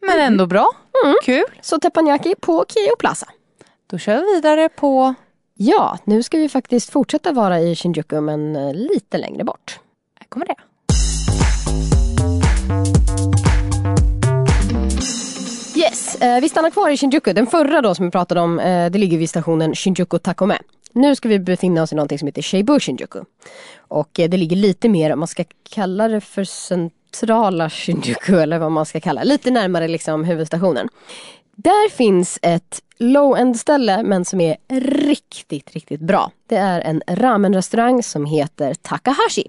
Men 0.00 0.20
ändå 0.20 0.46
bra. 0.46 0.70
Mm. 1.04 1.16
Kul. 1.22 1.44
Så 1.60 1.78
teppanyaki 1.80 2.34
på 2.40 2.64
Keio 2.68 2.96
Plaza. 2.98 3.26
Då 3.86 3.98
kör 3.98 4.16
vi 4.16 4.34
vidare 4.34 4.68
på, 4.68 5.14
Ja, 5.54 5.98
nu 6.04 6.22
ska 6.22 6.38
vi 6.38 6.48
faktiskt 6.48 6.90
fortsätta 6.90 7.32
vara 7.32 7.60
i 7.60 7.76
Shinjuku 7.76 8.20
men 8.20 8.56
eh, 8.56 8.74
lite 8.74 9.18
längre 9.18 9.44
bort. 9.44 9.80
här 10.20 10.26
kommer 10.28 10.46
det. 10.46 10.54
Yes, 15.76 16.16
eh, 16.16 16.40
vi 16.40 16.48
stannar 16.48 16.70
kvar 16.70 16.90
i 16.90 16.96
Shinjuku. 16.96 17.32
Den 17.32 17.46
förra 17.46 17.80
då 17.80 17.94
som 17.94 18.04
vi 18.04 18.10
pratade 18.10 18.40
om, 18.40 18.58
eh, 18.58 18.90
det 18.90 18.98
ligger 18.98 19.18
vid 19.18 19.28
stationen 19.28 19.74
Shinjuku 19.74 20.18
Takome. 20.18 20.58
Nu 20.92 21.16
ska 21.16 21.28
vi 21.28 21.38
befinna 21.38 21.82
oss 21.82 21.92
i 21.92 21.96
någonting 21.96 22.18
som 22.18 22.26
heter 22.26 22.42
Seibu 22.42 22.80
Shinjuku. 22.80 23.20
Och 23.76 24.20
eh, 24.20 24.28
det 24.28 24.36
ligger 24.36 24.56
lite 24.56 24.88
mer, 24.88 25.12
om 25.12 25.18
man 25.18 25.28
ska 25.28 25.44
kalla 25.70 26.08
det 26.08 26.20
för 26.20 26.44
centrala 26.44 27.70
Shinjuku 27.70 28.36
eller 28.40 28.58
vad 28.58 28.72
man 28.72 28.86
ska 28.86 29.00
kalla 29.00 29.20
det. 29.20 29.26
Lite 29.26 29.50
närmare 29.50 29.88
liksom 29.88 30.24
huvudstationen. 30.24 30.88
Där 31.56 31.90
finns 31.90 32.38
ett 32.42 32.82
low-end 32.98 33.56
ställe 33.56 34.02
men 34.02 34.24
som 34.24 34.40
är 34.40 34.56
riktigt, 35.08 35.74
riktigt 35.74 36.00
bra. 36.00 36.30
Det 36.48 36.56
är 36.56 36.80
en 36.80 37.02
ramenrestaurang 37.08 38.02
som 38.02 38.26
heter 38.26 38.74
Takahashi. 38.74 39.46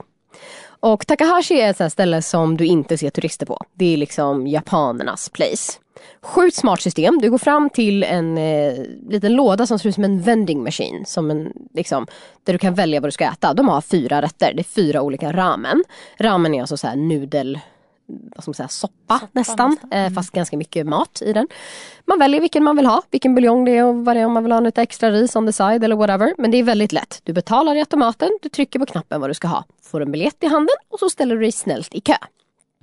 Och 0.80 1.08
Takahashi 1.08 1.62
är 1.62 1.82
ett 1.82 1.94
ställe 1.94 2.22
som 2.22 2.58
du 2.58 2.66
inte 2.66 2.98
ser 2.98 3.10
turister 3.10 3.46
på. 3.46 3.62
Det 3.74 3.94
är 3.94 3.98
liksom 3.98 4.48
japanernas 4.48 5.30
place. 5.30 5.80
Sjukt 6.22 6.56
smart 6.56 6.82
system. 6.82 7.18
Du 7.22 7.30
går 7.30 7.38
fram 7.38 7.70
till 7.70 8.04
en 8.04 8.38
eh, 8.38 8.74
liten 9.10 9.34
låda 9.34 9.68
som 9.68 9.80
ser 9.80 9.90
ut 9.90 9.96
som 9.96 10.04
en 10.04 10.22
vending 10.22 10.64
machine. 10.64 11.06
Som 11.06 11.32
en, 11.32 11.54
liksom, 11.74 12.08
där 12.44 12.54
du 12.54 12.60
kan 12.60 12.74
välja 12.74 13.00
vad 13.02 13.08
du 13.08 13.12
ska 13.12 13.26
äta. 13.26 13.54
De 13.54 13.68
har 13.68 13.82
fyra 13.82 14.22
rätter. 14.22 14.54
Det 14.54 14.62
är 14.62 14.64
fyra 14.64 15.02
olika 15.02 15.32
ramen. 15.32 15.84
Ramen 16.18 16.54
är 16.54 16.62
alltså 16.62 16.78
så 16.78 16.88
här 16.88 16.96
nudel 16.96 17.60
vad 18.08 18.44
ska 18.44 18.50
man 18.50 18.54
säga, 18.54 18.68
soppa, 18.68 19.22
nästan. 19.32 19.78
Eh, 19.92 20.14
fast 20.14 20.32
ganska 20.32 20.58
mycket 20.58 20.88
mat 20.88 21.22
i 21.22 21.34
den. 21.34 21.48
Man 22.06 22.20
väljer 22.20 22.42
vilken 22.42 22.64
man 22.64 22.76
vill 22.76 22.86
ha, 22.86 23.02
vilken 23.12 23.36
buljong 23.36 23.66
det 23.66 23.72
är 23.72 23.84
och 23.84 24.06
vad 24.06 24.16
det 24.16 24.20
är 24.20 24.26
om 24.26 24.34
man 24.34 24.44
vill 24.44 24.52
ha 24.52 24.60
lite 24.60 24.82
extra 24.82 25.12
ris 25.12 25.36
on 25.36 25.46
the 25.46 25.54
side 25.54 25.84
eller 25.84 25.96
whatever. 25.96 26.34
Men 26.38 26.52
det 26.52 26.58
är 26.58 26.64
väldigt 26.64 26.92
lätt. 26.92 27.22
Du 27.24 27.34
betalar 27.34 27.76
i 27.76 27.80
automaten, 27.80 28.30
du 28.42 28.50
trycker 28.50 28.80
på 28.80 28.86
knappen 28.86 29.22
vad 29.22 29.30
du 29.30 29.34
ska 29.34 29.48
ha. 29.48 29.64
Får 29.82 30.02
en 30.02 30.12
biljett 30.12 30.44
i 30.44 30.48
handen 30.48 30.76
och 30.90 31.00
så 31.00 31.10
ställer 31.10 31.36
du 31.36 31.42
dig 31.42 31.52
snällt 31.52 31.96
i 31.96 32.02
kö. 32.02 32.18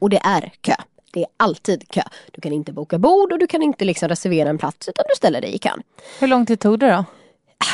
Och 0.01 0.11
det 0.11 0.21
är 0.25 0.53
kö. 0.61 0.75
Det 1.13 1.21
är 1.21 1.27
alltid 1.37 1.89
kö. 1.89 2.03
Du 2.33 2.41
kan 2.41 2.53
inte 2.53 2.73
boka 2.73 2.99
bord 2.99 3.33
och 3.33 3.39
du 3.39 3.47
kan 3.47 3.63
inte 3.63 3.85
liksom 3.85 4.09
reservera 4.09 4.49
en 4.49 4.59
plats 4.59 4.89
utan 4.89 5.05
du 5.09 5.17
ställer 5.17 5.41
dig 5.41 5.55
i 5.55 5.59
kön. 5.59 5.83
Hur 6.21 6.29
lång 6.29 6.47
tid 6.47 6.61
tog 6.61 6.79
det 6.79 6.91
då? 6.91 7.05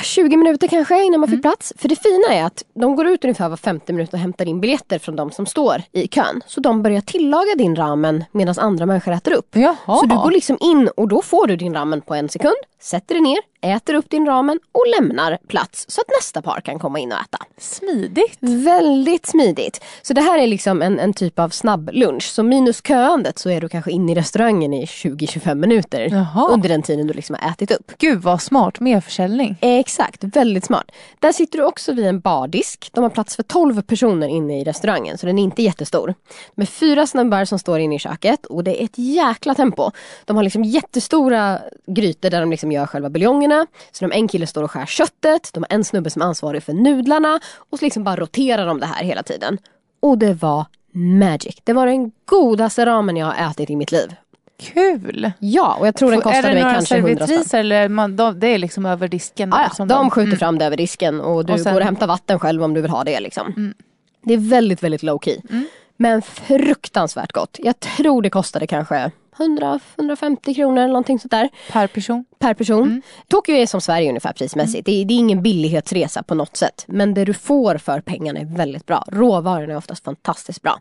20 0.03 0.37
minuter 0.37 0.69
kanske 0.69 1.05
innan 1.05 1.21
man 1.21 1.29
fick 1.29 1.43
plats. 1.43 1.73
För 1.77 1.89
det 1.89 1.97
fina 1.97 2.35
är 2.35 2.45
att 2.45 2.65
de 2.75 2.97
går 2.97 3.07
ut 3.07 3.25
ungefär 3.25 3.49
var 3.49 3.57
50 3.57 3.93
minuter 3.93 4.15
och 4.15 4.19
hämtar 4.19 4.49
in 4.49 4.61
biljetter 4.61 4.99
från 4.99 5.17
de 5.17 5.31
som 5.31 5.47
står 5.47 5.83
i 5.93 6.09
kön. 6.09 6.41
Så 6.47 6.61
de 6.61 6.83
börjar 6.83 7.01
tillaga 7.01 7.55
din 7.55 7.77
ramen 7.77 8.25
medan 8.33 8.55
andra 8.59 8.87
människor 8.87 9.13
äter 9.13 9.33
upp. 9.33 9.57
Jaha. 9.57 9.77
Så 9.87 10.07
du 10.07 10.17
går 10.17 10.31
liksom 10.31 10.57
in 10.61 10.89
och 10.97 11.09
då 11.09 11.23
får 11.23 11.47
du 11.47 11.57
din 11.57 11.75
ramen 11.75 12.01
på 12.01 12.15
en 12.15 12.29
sekund, 12.29 12.57
sätter 12.81 13.15
dig 13.15 13.23
ner, 13.23 13.39
äter 13.61 13.95
upp 13.95 14.11
din 14.11 14.27
ramen 14.27 14.61
och 14.73 14.85
lämnar 14.99 15.39
plats 15.49 15.85
så 15.89 16.01
att 16.01 16.09
nästa 16.21 16.43
par 16.43 16.61
kan 16.61 16.79
komma 16.79 16.99
in 16.99 17.13
och 17.13 17.19
äta. 17.19 17.39
Smidigt. 17.59 18.37
Väldigt 18.41 19.27
smidigt. 19.27 19.85
Så 20.03 20.15
det 20.15 20.21
här 20.21 20.39
är 20.39 20.47
liksom 20.47 20.83
en, 20.83 20.99
en 20.99 21.13
typ 21.13 21.39
av 21.39 21.49
snabb 21.49 21.91
lunch. 21.93 22.23
Så 22.23 22.43
minus 22.43 22.83
köandet 22.83 23.39
så 23.39 23.51
är 23.51 23.61
du 23.61 23.69
kanske 23.69 23.91
inne 23.91 24.13
i 24.13 24.15
restaurangen 24.15 24.73
i 24.73 24.85
20-25 24.85 25.55
minuter. 25.55 26.09
Jaha. 26.11 26.49
Under 26.49 26.69
den 26.69 26.83
tiden 26.83 27.07
du 27.07 27.15
liksom 27.15 27.37
har 27.41 27.51
ätit 27.51 27.71
upp. 27.71 27.93
Gud 27.99 28.23
vad 28.23 28.43
smart, 28.43 28.81
mer 28.81 29.01
försäljning. 29.01 29.57
Exakt, 29.61 30.25
väldigt 30.25 30.65
smart. 30.65 30.91
Där 31.19 31.33
sitter 31.33 31.59
du 31.59 31.65
också 31.65 31.93
vid 31.93 32.07
en 32.07 32.21
bardisk. 32.21 32.91
De 32.93 33.05
har 33.05 33.11
plats 33.11 33.37
för 33.37 33.43
12 33.43 33.83
personer 33.83 34.29
inne 34.29 34.61
i 34.61 34.65
restaurangen 34.65 35.19
så 35.19 35.27
den 35.27 35.39
är 35.39 35.43
inte 35.43 35.63
jättestor. 35.63 36.15
Med 36.55 36.69
fyra 36.69 37.07
snubbar 37.07 37.45
som 37.45 37.59
står 37.59 37.79
inne 37.79 37.95
i 37.95 37.99
köket 37.99 38.47
och 38.47 38.65
det 38.65 38.83
är 38.83 38.85
ett 38.85 38.99
jäkla 38.99 39.55
tempo. 39.55 39.91
De 40.25 40.37
har 40.37 40.45
liksom 40.45 40.65
jättestora 40.65 41.59
grytor 41.87 42.31
där 42.31 42.41
de 42.41 42.51
liksom 42.51 42.73
gör 42.73 42.87
själva 42.87 43.11
buljongerna. 43.49 43.67
Så 43.93 44.05
de 44.07 44.13
en 44.17 44.29
kille 44.29 44.47
står 44.47 44.63
och 44.63 44.71
skär 44.71 44.87
köttet, 44.87 45.51
de 45.53 45.63
har 45.69 45.77
en 45.77 45.85
snubbe 45.85 46.11
som 46.11 46.23
är 46.23 46.27
ansvarig 46.27 46.63
för 46.63 46.73
nudlarna 46.73 47.41
och 47.71 47.79
så 47.79 47.85
liksom 47.85 48.05
bara 48.05 48.17
roterar 48.17 48.67
de 48.67 48.81
det 48.81 48.87
här 48.87 49.05
hela 49.05 49.23
tiden. 49.23 49.59
Och 50.01 50.19
det 50.19 50.35
var 50.35 50.67
magic. 50.93 51.57
Det 51.65 51.73
var 51.73 51.87
den 51.87 52.13
godaste 52.27 52.87
ramen 52.87 53.17
jag 53.17 53.27
har 53.27 53.51
ätit 53.51 53.71
i 53.71 53.77
mitt 53.77 53.93
liv. 53.93 54.15
Kul. 54.61 55.33
Ja, 55.39 55.77
och 55.81 55.87
jag 55.87 55.95
tror 55.95 56.11
den 56.11 56.19
är 56.19 56.23
kostade 56.23 56.49
det 56.49 56.55
mig 56.55 56.63
några 56.63 56.75
kanske 56.75 56.97
100 56.97 57.15
spänn. 57.17 57.27
servitriser 57.29 57.59
eller 57.59 57.89
man, 57.89 58.17
de, 58.17 58.41
det 58.41 58.47
är 58.47 58.59
liksom 58.59 58.87
över 58.87 59.09
disken? 59.09 59.53
Ah, 59.55 59.63
ja, 59.63 59.71
som 59.75 59.89
de 59.89 60.11
skjuter 60.11 60.27
Mm. 60.27 60.39
fram 60.39 60.59
det 60.59 60.65
över 60.65 60.77
disken 60.77 61.21
och 61.21 61.45
du 61.47 61.53
Och 61.53 61.61
sen- 61.61 61.73
går 61.75 61.81
och 61.81 61.85
hämtar 61.87 62.07
vatten 62.07 62.39
själv 62.39 62.63
om 62.63 62.75
du 62.75 62.81
vill 62.81 62.91
ha 62.91 63.05
det. 63.05 63.21
Liksom. 63.21 63.47
Mm. 63.57 63.75
Det 64.23 64.35
är 64.35 64.39
väldigt, 64.39 64.83
väldigt 64.83 65.03
low 65.03 65.19
key. 65.19 65.37
Men 66.01 66.23
fruktansvärt 66.23 67.33
gott. 67.33 67.57
Jag 67.63 67.81
tror 67.81 68.23
det 68.23 68.31
kostade 68.31 68.67
kanske 68.67 69.11
100-150 69.37 70.55
kronor 70.55 70.79
eller 70.79 70.89
någonting 70.89 71.19
sånt 71.19 71.31
där 71.31 71.49
Per 71.73 71.87
person? 71.87 72.25
per 72.39 72.55
person. 72.55 72.83
Mm. 72.83 73.03
Tokyo 73.29 73.55
är 73.55 73.67
som 73.67 73.81
Sverige 73.81 74.09
ungefär 74.09 74.33
prismässigt. 74.33 74.87
Det, 74.87 74.93
är, 74.93 75.05
det 75.05 75.15
är 75.15 75.19
ingen 75.19 75.43
billighetsresa 75.43 76.23
på 76.23 76.35
något 76.35 76.57
sätt. 76.57 76.85
Men 76.87 77.15
det 77.15 77.25
du 77.25 77.35
får 77.35 77.79
för 77.79 78.01
pengarna 78.01 78.41
är 78.41 78.45
väldigt 78.45 78.87
bra. 78.87 79.05
Råvarorna 79.09 79.73
är 79.73 79.77
oftast 79.77 80.05
fantastiskt 80.05 80.63
bra. 80.63 80.81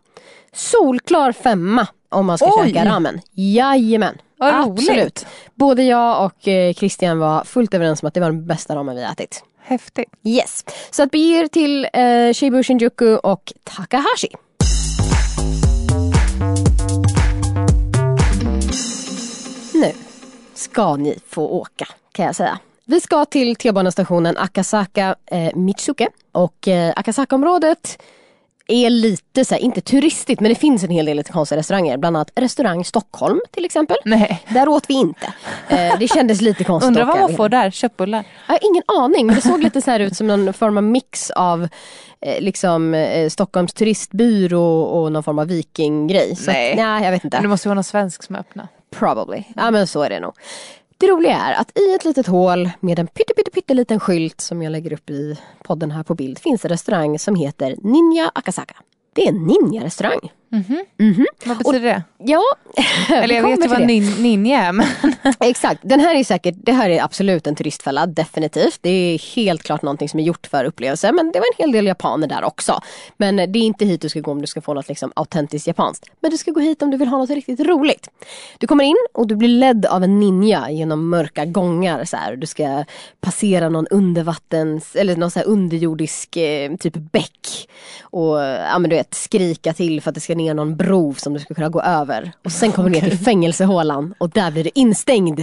Solklar 0.52 1.32
femma 1.32 1.86
om 2.08 2.26
man 2.26 2.38
ska 2.38 2.52
Oj! 2.60 2.68
käka 2.68 2.84
ramen. 2.84 3.20
Jajamän. 3.32 4.18
Vad 4.36 4.54
roligt. 4.54 4.90
Absolut. 4.90 5.26
Både 5.54 5.82
jag 5.82 6.24
och 6.24 6.48
eh, 6.48 6.74
Christian 6.74 7.18
var 7.18 7.44
fullt 7.44 7.74
överens 7.74 8.02
om 8.02 8.08
att 8.08 8.14
det 8.14 8.20
var 8.20 8.30
den 8.30 8.46
bästa 8.46 8.76
ramen 8.76 8.96
vi 8.96 9.02
ätit. 9.02 9.44
Häftigt. 9.62 10.08
Yes. 10.24 10.64
Så 10.90 11.02
att 11.02 11.10
bege 11.10 11.40
er 11.40 11.46
till 11.46 11.88
eh, 11.92 12.32
Shibu 12.34 12.62
Shinjuku 12.62 13.16
och 13.16 13.52
Takahashi. 13.64 14.28
Nu 19.78 19.92
ska 20.54 20.96
ni 20.96 21.18
få 21.28 21.48
åka 21.48 21.88
kan 22.12 22.26
jag 22.26 22.34
säga. 22.34 22.58
Vi 22.84 23.00
ska 23.00 23.24
till 23.24 23.56
T-banestationen 23.56 24.36
Akasaka 24.36 25.14
eh, 25.26 25.56
Mitsuke 25.56 26.08
och 26.32 26.68
eh, 26.68 26.92
Akasaka-området 26.96 27.98
är 28.68 28.90
lite 28.90 29.44
så 29.44 29.54
här, 29.54 29.62
inte 29.62 29.80
turistigt 29.80 30.40
men 30.40 30.48
det 30.48 30.54
finns 30.54 30.84
en 30.84 30.90
hel 30.90 31.06
del 31.06 31.16
lite 31.16 31.32
konstiga 31.32 31.58
restauranger. 31.58 31.96
Bland 31.96 32.16
annat 32.16 32.30
restaurang 32.34 32.84
Stockholm 32.84 33.40
till 33.50 33.64
exempel. 33.64 33.96
Nej. 34.04 34.44
Där 34.48 34.68
åt 34.68 34.84
vi 34.90 34.94
inte. 34.94 35.32
Eh, 35.68 35.98
det 35.98 36.08
kändes 36.08 36.40
lite 36.40 36.64
konstigt. 36.64 36.88
Undrar 36.88 37.04
vad 37.04 37.20
man 37.20 37.36
får 37.36 37.48
där? 37.48 37.70
Köttbullar? 37.70 38.24
jag 38.46 38.54
har 38.54 38.60
ingen 38.70 38.82
aning, 38.86 39.26
men 39.26 39.34
det 39.34 39.42
såg 39.42 39.62
lite 39.62 39.82
så 39.82 39.90
här 39.90 40.00
ut 40.00 40.16
som 40.16 40.26
någon 40.26 40.52
form 40.52 40.76
av 40.76 40.82
mix 40.82 41.30
av 41.30 41.68
eh, 42.20 42.40
liksom 42.40 42.94
eh, 42.94 43.28
Stockholms 43.28 43.72
turistbyrå 43.72 44.82
och 44.82 45.12
någon 45.12 45.22
form 45.22 45.38
av 45.38 45.46
vikinggrej. 45.46 46.36
Så 46.36 46.50
Nej. 46.50 46.70
Att, 46.70 46.78
nej, 46.78 47.04
jag 47.04 47.10
vet 47.10 47.22
Men 47.22 47.30
det 47.30 47.36
inte. 47.36 47.48
måste 47.48 47.68
vara 47.68 47.74
någon 47.74 47.84
svensk 47.84 48.22
som 48.22 48.36
öppnar. 48.36 48.68
Probably. 48.90 49.44
Ja 49.56 49.70
men 49.70 49.86
så 49.86 50.02
är 50.02 50.10
det 50.10 50.20
nog. 50.20 50.32
Det 50.98 51.06
roliga 51.06 51.36
är 51.36 51.60
att 51.60 51.78
i 51.78 51.94
ett 51.94 52.04
litet 52.04 52.26
hål 52.26 52.70
med 52.80 52.98
en 52.98 53.06
pytte, 53.06 53.34
pytte, 53.34 53.50
pytte 53.50 53.74
liten 53.74 54.00
skylt 54.00 54.40
som 54.40 54.62
jag 54.62 54.70
lägger 54.70 54.92
upp 54.92 55.10
i 55.10 55.38
podden 55.62 55.90
här 55.90 56.02
på 56.02 56.14
bild 56.14 56.38
finns 56.38 56.64
en 56.64 56.68
restaurang 56.68 57.18
som 57.18 57.34
heter 57.34 57.76
Ninja 57.82 58.30
Akasaka. 58.34 58.76
Det 59.12 59.24
är 59.24 59.28
en 59.28 59.46
ninja-restaurang. 59.46 60.32
Vad 61.44 61.58
betyder 61.58 61.80
det? 61.80 62.02
Ja, 62.18 62.42
Eller 63.08 63.34
jag 63.34 63.42
vet 63.42 63.64
ju 63.64 63.68
vad 63.68 63.86
nin, 63.86 64.22
ninja 64.22 64.64
är 64.64 64.72
men 64.72 64.86
Exakt, 65.40 65.80
den 65.82 66.00
här 66.00 66.14
är 66.14 66.24
säkert, 66.24 66.54
det 66.58 66.72
här 66.72 66.90
är 66.90 67.02
absolut 67.02 67.46
en 67.46 67.54
turistfälla, 67.54 68.06
definitivt. 68.06 68.78
Det 68.80 68.90
är 68.90 69.36
helt 69.36 69.62
klart 69.62 69.82
någonting 69.82 70.08
som 70.08 70.20
är 70.20 70.24
gjort 70.24 70.46
för 70.46 70.64
upplevelse 70.64 71.12
men 71.12 71.32
det 71.32 71.38
var 71.38 71.46
en 71.46 71.64
hel 71.64 71.72
del 71.72 71.86
japaner 71.86 72.26
där 72.28 72.44
också. 72.44 72.80
Men 73.16 73.36
det 73.36 73.58
är 73.58 73.62
inte 73.62 73.84
hit 73.84 74.00
du 74.00 74.08
ska 74.08 74.20
gå 74.20 74.30
om 74.30 74.40
du 74.40 74.46
ska 74.46 74.60
få 74.60 74.74
något 74.74 74.88
liksom 74.88 75.12
autentiskt 75.16 75.66
japanskt. 75.66 76.06
Men 76.20 76.30
du 76.30 76.36
ska 76.36 76.50
gå 76.50 76.60
hit 76.60 76.82
om 76.82 76.90
du 76.90 76.96
vill 76.96 77.08
ha 77.08 77.18
något 77.18 77.30
riktigt 77.30 77.60
roligt. 77.60 78.08
Du 78.58 78.66
kommer 78.66 78.84
in 78.84 78.96
och 79.14 79.26
du 79.26 79.36
blir 79.36 79.48
ledd 79.48 79.86
av 79.86 80.04
en 80.04 80.20
ninja 80.20 80.70
genom 80.70 81.08
mörka 81.08 81.44
gångar. 81.44 82.04
Så 82.04 82.16
här. 82.16 82.36
Du 82.36 82.46
ska 82.46 82.84
passera 83.20 83.68
någon 83.68 83.86
undervattens, 83.86 84.96
eller 84.96 85.16
någon 85.16 85.30
så 85.30 85.40
underjordisk 85.40 86.36
eh, 86.36 86.76
typ 86.76 86.94
bäck. 86.94 87.68
Och 88.02 88.38
ja, 88.40 88.78
men 88.78 88.90
du 88.90 88.96
vet, 88.96 89.14
skrika 89.14 89.72
till 89.72 90.00
för 90.00 90.10
att 90.10 90.14
det 90.14 90.20
ska 90.20 90.34
ner 90.38 90.54
någon 90.54 90.76
bro 90.76 91.14
som 91.14 91.32
du 91.34 91.40
ska 91.40 91.54
kunna 91.54 91.68
gå 91.68 91.80
över. 91.82 92.32
Och 92.44 92.52
sen 92.52 92.72
kommer 92.72 92.90
du 92.90 93.00
ner 93.00 93.08
till 93.10 93.18
fängelsehålan 93.18 94.14
och 94.18 94.30
där 94.30 94.50
blir 94.50 94.64
du 94.64 94.70
instängd. 94.74 95.40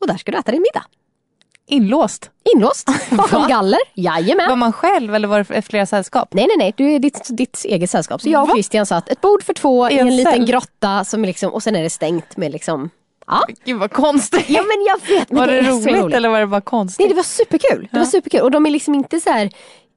Och 0.00 0.06
där 0.06 0.16
ska 0.16 0.32
du 0.32 0.38
äta 0.38 0.52
din 0.52 0.60
middag. 0.62 0.84
inlåst. 1.68 2.30
Inlåst, 2.54 2.88
bakom 3.10 3.48
galler, 3.48 3.78
jajamän. 3.94 4.48
Var 4.48 4.56
man 4.56 4.72
själv 4.72 5.14
eller 5.14 5.28
var 5.28 5.46
det 5.48 5.62
flera 5.62 5.86
sällskap? 5.86 6.34
Nej 6.34 6.46
nej 6.46 6.56
nej, 6.58 6.74
du 6.76 6.92
är 6.94 6.98
ditt, 6.98 7.28
ditt 7.30 7.64
eget 7.64 7.90
sällskap. 7.90 8.20
Så 8.22 8.28
jag 8.28 8.42
och 8.42 8.48
Va? 8.48 8.54
Christian 8.54 8.86
satt 8.86 9.08
ett 9.08 9.20
bord 9.20 9.42
för 9.42 9.54
två 9.54 9.90
i 9.90 9.98
en 9.98 10.08
en 10.08 10.16
liten 10.16 10.46
grotta 10.46 11.04
som 11.04 11.22
liksom, 11.24 11.52
och 11.52 11.62
sen 11.62 11.76
är 11.76 11.82
det 11.82 11.90
stängt 11.90 12.36
med 12.36 12.52
liksom 12.52 12.90
Ja, 13.26 13.42
Gud 13.64 13.78
vad 13.80 13.92
konstigt. 13.92 14.44
ja 14.50 14.62
men 14.62 14.84
jag 14.86 15.16
vet. 15.18 15.30
Men 15.30 15.38
var 15.40 15.46
det, 15.46 15.58
är 15.58 15.62
så 15.64 15.88
roligt, 16.02 16.16
eller 16.16 16.28
var 16.28 16.40
det 16.40 16.46
bara 16.46 16.56
Nej 16.56 16.64
konstigt? 16.64 17.08
det 17.08 17.14
var 17.14 17.22
superkul. 17.22 17.88
Det 17.92 17.98
var 17.98 18.06
superkul. 18.06 18.40
Och 18.40 18.50
de 18.50 18.66
är 18.66 18.70
liksom 18.70 18.94
inte 18.94 19.20
så 19.20 19.30
här 19.30 19.44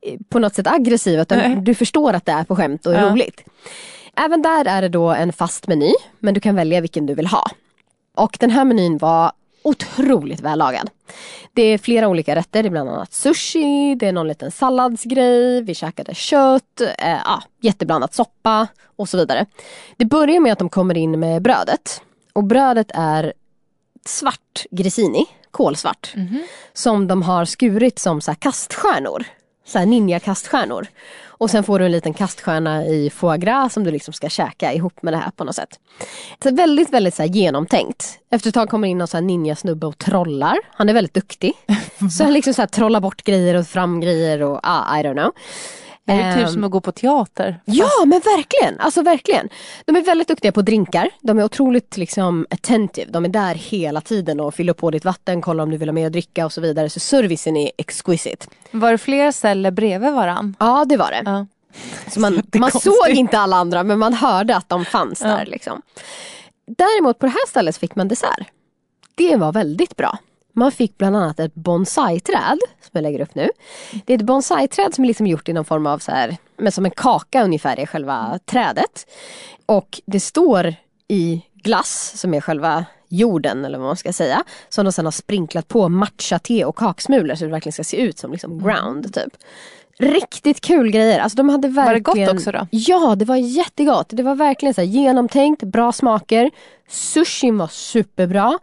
eh, 0.01 0.17
på 0.29 0.39
något 0.39 0.55
sätt 0.55 0.67
aggressiva 0.67 1.21
utan 1.21 1.37
Nej. 1.37 1.55
du 1.61 1.75
förstår 1.75 2.13
att 2.13 2.25
det 2.25 2.31
är 2.31 2.43
på 2.43 2.55
skämt 2.55 2.85
och 2.85 2.93
är 2.93 2.99
Ja. 3.01 3.09
roligt. 3.11 3.43
Även 4.17 4.41
där 4.41 4.65
är 4.65 4.81
det 4.81 4.89
då 4.89 5.09
en 5.09 5.33
fast 5.33 5.67
meny 5.67 5.93
men 6.19 6.33
du 6.33 6.39
kan 6.39 6.55
välja 6.55 6.81
vilken 6.81 7.05
du 7.05 7.13
vill 7.13 7.27
ha. 7.27 7.43
Och 8.15 8.37
den 8.39 8.49
här 8.49 8.65
menyn 8.65 8.97
var 8.97 9.31
otroligt 9.63 10.41
vällagad. 10.41 10.89
Det 11.53 11.61
är 11.61 11.77
flera 11.77 12.07
olika 12.07 12.35
rätter, 12.35 12.63
det 12.63 12.69
är 12.69 12.71
bland 12.71 12.89
annat 12.89 13.13
sushi, 13.13 13.95
det 13.95 14.07
är 14.07 14.11
någon 14.11 14.27
liten 14.27 14.51
salladsgrej, 14.51 15.61
vi 15.61 15.75
käkade 15.75 16.15
kött, 16.15 16.81
eh, 16.81 17.19
ja, 17.25 17.43
jätteblandat 17.61 18.13
soppa 18.13 18.67
och 18.95 19.09
så 19.09 19.17
vidare. 19.17 19.45
Det 19.97 20.05
börjar 20.05 20.39
med 20.39 20.53
att 20.53 20.59
de 20.59 20.69
kommer 20.69 20.97
in 20.97 21.19
med 21.19 21.41
brödet. 21.41 22.01
Och 22.33 22.43
brödet 22.43 22.91
är 22.93 23.33
svart 24.05 24.65
grissini, 24.71 25.25
kolsvart. 25.51 26.13
Som 26.73 27.07
de 27.07 27.21
har 27.21 27.45
skurit 27.45 27.99
som 27.99 28.21
så 28.21 28.35
kaststjärnor. 28.35 29.25
Så 29.65 29.79
här 29.79 29.85
ninja-kaststjärnor. 29.85 30.87
Och 31.25 31.49
sen 31.49 31.63
får 31.63 31.79
du 31.79 31.85
en 31.85 31.91
liten 31.91 32.13
kaststjärna 32.13 32.85
i 32.85 33.09
foie 33.09 33.37
gras 33.37 33.73
som 33.73 33.83
du 33.83 33.91
liksom 33.91 34.13
ska 34.13 34.29
käka 34.29 34.73
ihop 34.73 35.01
med 35.01 35.13
det 35.13 35.17
här 35.17 35.31
på 35.31 35.43
något 35.43 35.55
sätt. 35.55 35.79
Så 36.43 36.55
väldigt, 36.55 36.89
väldigt 36.89 37.13
så 37.13 37.23
genomtänkt. 37.23 38.19
Efter 38.31 38.49
ett 38.49 38.53
tag 38.53 38.69
kommer 38.69 38.87
in 38.87 38.97
någon 38.97 39.07
så 39.07 39.17
här 39.17 39.21
ninja-snubbe 39.21 39.87
och 39.87 39.97
trollar. 39.97 40.57
Han 40.71 40.89
är 40.89 40.93
väldigt 40.93 41.13
duktig. 41.13 41.53
Så 42.17 42.23
han 42.23 42.33
liksom 42.33 42.53
så 42.53 42.61
här 42.61 42.67
trollar 42.67 42.99
bort 42.99 43.23
grejer 43.23 43.55
och 43.55 43.67
fram 43.67 43.99
grejer 43.99 44.41
och 44.41 44.59
ah, 44.63 44.99
I 44.99 45.03
don't 45.03 45.13
know. 45.13 45.31
Det 46.05 46.13
är 46.13 46.35
typ 46.35 46.45
Ehm, 46.47 46.53
som 46.53 46.63
att 46.63 46.71
gå 46.71 46.81
på 46.81 46.91
teater. 46.91 47.59
Ja 47.65 47.89
men 48.05 48.19
verkligen, 48.19 48.79
alltså 48.79 49.01
verkligen. 49.01 49.49
De 49.85 49.95
är 49.95 50.01
väldigt 50.01 50.27
duktiga 50.27 50.51
på 50.51 50.61
drinkar, 50.61 51.09
de 51.21 51.39
är 51.39 51.43
otroligt 51.43 51.97
liksom 51.97 52.45
attentive, 52.49 53.11
de 53.11 53.25
är 53.25 53.29
där 53.29 53.55
hela 53.55 54.01
tiden 54.01 54.39
och 54.39 54.53
fyller 54.55 54.73
på 54.73 54.91
ditt 54.91 55.05
vatten, 55.05 55.41
kollar 55.41 55.63
om 55.63 55.71
du 55.71 55.77
vill 55.77 55.89
ha 55.89 55.93
mer 55.93 56.05
att 56.05 56.11
dricka 56.11 56.45
och 56.45 56.53
så 56.53 56.61
vidare. 56.61 56.89
Så 56.89 56.99
servicen 56.99 57.57
är 57.57 57.71
exquisite. 57.77 58.45
Var 58.71 58.91
det 58.91 58.97
flera 58.97 59.31
celler 59.31 59.71
bredvid 59.71 60.13
varann? 60.13 60.55
Ja 60.59 60.85
det 60.89 60.97
var 60.97 61.11
det. 61.11 61.21
Ja. 61.25 61.45
Så 62.07 62.19
man, 62.19 62.41
man 62.55 62.71
såg 62.71 63.09
inte 63.09 63.37
alla 63.39 63.55
andra 63.57 63.83
men 63.83 63.99
man 63.99 64.13
hörde 64.13 64.55
att 64.55 64.69
de 64.69 64.85
fanns 64.85 65.21
Ja. 65.21 65.27
där. 65.27 65.45
Liksom. 65.45 65.81
Däremot 66.77 67.19
på 67.19 67.25
det 67.25 67.31
här 67.31 67.47
stället 67.47 67.77
fick 67.77 67.95
man 67.95 68.07
dessert. 68.07 68.47
Det 69.15 69.35
var 69.35 69.51
väldigt 69.51 69.95
bra. 69.95 70.17
Man 70.55 70.71
fick 70.71 70.97
bland 70.97 71.15
annat 71.15 71.39
ett 71.39 71.55
bonsai-träd 71.55 72.59
som 72.81 72.89
jag 72.91 73.01
lägger 73.01 73.21
upp 73.21 73.35
nu. 73.35 73.49
Det 74.05 74.13
är 74.13 74.17
ett 74.17 74.25
bonsai-träd 74.25 74.93
som 74.93 75.03
är 75.03 75.07
liksom 75.07 75.27
gjort 75.27 75.49
i 75.49 75.53
någon 75.53 75.65
form 75.65 75.87
av 75.87 75.99
så 75.99 76.11
här, 76.11 76.37
men 76.57 76.71
som 76.71 76.85
en 76.85 76.91
kaka 76.91 77.43
ungefär 77.43 77.79
är 77.79 77.85
själva 77.85 78.39
trädet. 78.45 79.07
Och 79.65 80.01
det 80.05 80.19
står 80.19 80.75
i 81.07 81.41
glass 81.53 82.13
som 82.15 82.33
är 82.33 82.41
själva 82.41 82.85
jorden 83.07 83.65
eller 83.65 83.77
vad 83.77 83.87
man 83.87 83.97
ska 83.97 84.13
säga. 84.13 84.43
Som 84.69 84.85
de 84.85 84.91
sedan 84.91 85.05
har 85.05 85.11
sprinklat 85.11 85.67
på 85.67 85.89
matcha-te 85.89 86.65
och 86.65 86.75
kaksmulor 86.75 87.35
så 87.35 87.45
det 87.45 87.51
verkligen 87.51 87.73
ska 87.73 87.83
se 87.83 87.97
ut 87.97 88.19
som 88.19 88.31
liksom 88.31 88.63
ground 88.63 89.13
typ. 89.13 89.33
Riktigt 89.99 90.61
kul 90.61 90.91
grejer. 90.91 91.19
Alltså 91.19 91.35
de 91.35 91.49
hade 91.49 91.67
Var 91.67 91.83
det 91.83 91.89
verkligen... 91.89 92.27
gott 92.27 92.35
också 92.35 92.51
då? 92.51 92.67
Ja, 92.71 93.15
det 93.15 93.25
var 93.25 93.35
jättegott. 93.35 94.07
Det 94.09 94.23
var 94.23 94.35
verkligen 94.35 94.73
så 94.73 94.81
genomtänkt, 94.81 95.63
bra 95.63 95.91
smaker. 95.91 96.51
Sushin 96.89 97.57
var 97.57 97.67
superbra. 97.67 98.59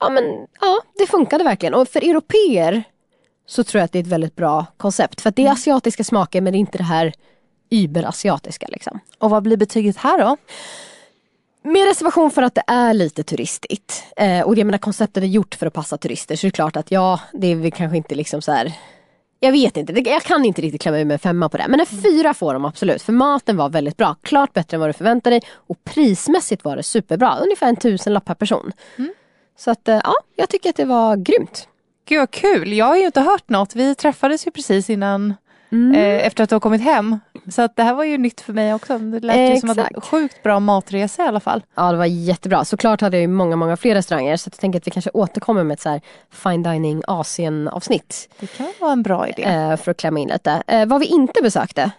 Ja 0.00 0.10
men 0.10 0.46
ja, 0.60 0.80
det 0.98 1.06
funkade 1.06 1.44
verkligen. 1.44 1.74
Och 1.74 1.88
för 1.88 2.00
europeer 2.04 2.82
så 3.46 3.64
tror 3.64 3.78
jag 3.78 3.84
att 3.84 3.92
det 3.92 3.98
är 3.98 4.02
ett 4.02 4.08
väldigt 4.08 4.36
bra 4.36 4.66
koncept. 4.76 5.20
För 5.20 5.28
att 5.28 5.36
det 5.36 5.46
är 5.46 5.52
asiatiska 5.52 6.04
smaker 6.04 6.40
men 6.40 6.52
det 6.52 6.56
är 6.56 6.60
inte 6.60 6.78
det 6.78 6.84
här 6.84 7.12
überasiatiska 7.70 8.66
liksom. 8.70 9.00
Och 9.18 9.30
vad 9.30 9.42
blir 9.42 9.56
betyget 9.56 9.96
här 9.96 10.18
då? 10.18 10.36
Med 11.62 11.86
reservation 11.86 12.30
för 12.30 12.42
att 12.42 12.54
det 12.54 12.62
är 12.66 12.94
lite 12.94 13.22
turistigt. 13.22 14.04
Eh, 14.16 14.40
och 14.40 14.58
jag 14.58 14.66
menar 14.66 14.78
konceptet 14.78 15.22
är 15.22 15.26
gjort 15.26 15.54
för 15.54 15.66
att 15.66 15.72
passa 15.72 15.96
turister 15.96 16.36
så 16.36 16.46
det 16.46 16.48
är 16.48 16.50
klart 16.50 16.76
att 16.76 16.90
ja, 16.90 17.20
det 17.32 17.46
är 17.46 17.54
väl 17.54 17.72
kanske 17.72 17.96
inte 17.96 18.14
liksom 18.14 18.42
så 18.42 18.52
här. 18.52 18.72
Jag 19.40 19.52
vet 19.52 19.76
inte, 19.76 19.92
jag 19.92 20.22
kan 20.22 20.44
inte 20.44 20.62
riktigt 20.62 20.82
klämma 20.82 20.98
ur 20.98 21.04
mig 21.04 21.14
en 21.14 21.18
femma 21.18 21.48
på 21.48 21.56
det. 21.56 21.66
Men 21.68 21.80
en 21.80 21.86
fyra 21.86 22.34
får 22.34 22.54
de 22.54 22.64
absolut 22.64 23.02
för 23.02 23.12
maten 23.12 23.56
var 23.56 23.68
väldigt 23.68 23.96
bra. 23.96 24.16
Klart 24.22 24.52
bättre 24.52 24.74
än 24.74 24.80
vad 24.80 24.88
du 24.88 24.92
förväntade 24.92 25.36
dig. 25.36 25.42
Och 25.52 25.84
prismässigt 25.84 26.64
var 26.64 26.76
det 26.76 26.82
superbra. 26.82 27.38
Ungefär 27.42 27.68
en 27.68 27.76
tusenlapp 27.76 28.24
per 28.24 28.34
person. 28.34 28.72
Mm. 28.98 29.12
Så 29.60 29.70
att 29.70 29.88
eh, 29.88 30.00
ja, 30.04 30.14
jag 30.36 30.48
tycker 30.48 30.70
att 30.70 30.76
det 30.76 30.84
var 30.84 31.16
grymt. 31.16 31.68
Gud 32.08 32.18
vad 32.18 32.30
kul, 32.30 32.72
jag 32.72 32.86
har 32.86 32.96
ju 32.96 33.06
inte 33.06 33.20
hört 33.20 33.48
något. 33.48 33.76
Vi 33.76 33.94
träffades 33.94 34.46
ju 34.46 34.50
precis 34.50 34.90
innan 34.90 35.34
Mm. 35.72 35.94
eh, 35.94 36.26
efter 36.26 36.44
att 36.44 36.48
du 36.50 36.54
har 36.54 36.60
kommit 36.60 36.82
hem. 36.82 37.18
Så 37.50 37.62
att 37.62 37.76
det 37.76 37.82
här 37.82 37.94
var 37.94 38.04
ju 38.04 38.18
nytt 38.18 38.40
för 38.40 38.52
mig 38.52 38.74
också. 38.74 38.98
Det 38.98 39.20
lät 39.20 39.54
ju 39.54 39.60
som 39.60 39.70
Exakt. 39.70 40.04
sjukt 40.04 40.42
bra 40.42 40.60
matresa 40.60 41.24
i 41.24 41.26
alla 41.26 41.40
fall. 41.40 41.62
Ja 41.74 41.92
det 41.92 41.98
var 41.98 42.04
jättebra. 42.04 42.64
Såklart 42.64 43.00
hade 43.00 43.16
jag 43.16 43.20
ju 43.22 43.28
många, 43.28 43.56
många 43.56 43.76
fler 43.76 43.94
restauranger. 43.94 44.36
Så 44.36 44.48
jag 44.48 44.60
tänker 44.60 44.78
att 44.78 44.86
vi 44.86 44.90
kanske 44.90 45.10
återkommer 45.14 45.64
med 45.64 45.74
ett 45.74 45.80
så 45.80 45.88
här 45.88 46.00
fine 46.30 46.62
dining 46.62 47.02
Asien 47.06 47.68
avsnitt. 47.68 48.28
Det 48.40 48.46
kan 48.46 48.72
vara 48.80 48.92
en 48.92 49.02
bra 49.02 49.28
idé. 49.28 49.42
eh, 49.42 49.76
för 49.76 49.90
att 49.90 49.96
klämma 49.96 50.18
in 50.20 50.28
lite. 50.28 50.62
Vad 50.86 51.00
vi 51.00 51.06
inte 51.06 51.42
besökte 51.42 51.90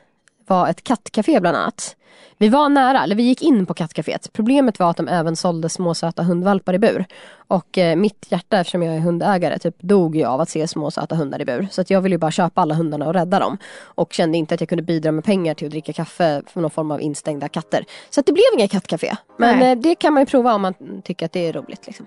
var 0.48 0.68
ett 0.68 0.84
kattcafé 0.84 1.40
bland 1.40 1.58
annat. 1.58 1.96
Vi 2.38 2.50
var 2.50 2.70
nära, 2.70 3.04
eller 3.04 3.16
vi 3.16 3.24
gick 3.24 3.42
in 3.42 3.66
på 3.66 3.74
kattcaféet. 3.74 4.34
Problemet 4.34 4.80
var 4.80 4.90
att 4.90 4.98
de 4.98 5.08
även 5.08 5.36
sålde 5.36 5.70
småsöta 5.70 6.24
hundvalpar 6.24 6.74
i 6.74 6.80
bur. 6.80 7.06
Och 7.48 7.78
eh, 7.78 7.96
mitt 7.96 8.26
hjärta, 8.30 8.60
eftersom 8.60 8.84
jag 8.84 8.96
är 8.96 9.00
hundägare, 9.00 9.60
typ 9.60 9.76
dog 9.80 10.16
ju 10.16 10.26
av 10.26 10.42
att 10.42 10.50
se 10.50 10.68
småsöta 10.68 11.16
hundar 11.16 11.42
i 11.42 11.46
bur. 11.46 11.68
Så 11.72 11.82
att 11.82 11.90
jag 11.90 12.02
ville 12.02 12.14
ju 12.14 12.18
bara 12.18 12.32
köpa 12.32 12.62
alla 12.62 12.76
hundarna 12.76 13.08
och 13.08 13.14
rädda 13.14 13.40
dem. 13.40 13.58
Och 13.84 14.14
kände 14.14 14.38
inte 14.38 14.54
att 14.54 14.62
jag 14.62 14.70
kunde 14.70 14.84
bidra 14.84 15.12
med 15.12 15.24
pengar 15.24 15.54
till 15.54 15.68
att 15.68 15.72
dricka 15.72 15.94
kaffe 15.94 16.42
för 16.48 16.62
någon 16.62 16.72
form 16.72 16.92
av 16.92 17.02
instängda 17.02 17.50
katter. 17.50 17.86
Så 18.10 18.20
att 18.20 18.26
det 18.26 18.34
blev 18.34 18.46
inget 18.54 18.72
kattcafé. 18.72 19.16
Men 19.38 19.62
eh, 19.62 19.78
det 19.78 19.96
kan 19.96 20.14
man 20.14 20.22
ju 20.22 20.26
prova 20.26 20.54
om 20.54 20.62
man 20.62 20.74
tycker 21.04 21.26
att 21.26 21.32
det 21.32 21.48
är 21.48 21.54
roligt. 21.54 21.88
Liksom. 21.88 22.06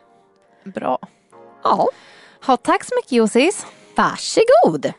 Bra. 0.65 0.99
Ja, 1.63 1.89
Ha, 2.47 2.57
tack 2.57 2.85
så 2.85 2.95
mycket 2.97 3.13
Josis. 3.13 3.67
varsågod! 3.97 4.93